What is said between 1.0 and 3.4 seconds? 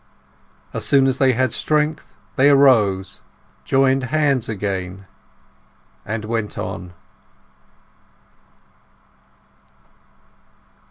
as they had strength, they arose,